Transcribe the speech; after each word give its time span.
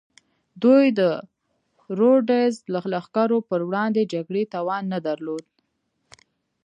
دوی 0.63 0.85
د 0.99 1.01
رودز 1.99 2.53
د 2.61 2.67
لښکرو 2.93 3.37
پر 3.49 3.59
وړاندې 3.67 4.09
جګړې 4.13 4.43
توان 4.53 4.83
نه 4.93 4.99
درلود. 5.07 5.45